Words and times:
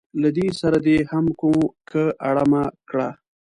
له 0.21 0.29
ده 0.35 0.47
سره 0.61 0.77
دې 0.87 0.97
هم 1.09 1.25
که 1.91 2.03
اړمه 2.29 2.63
کړه. 2.89 3.09